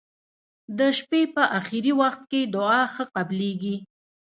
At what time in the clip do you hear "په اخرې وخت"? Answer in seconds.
1.35-2.21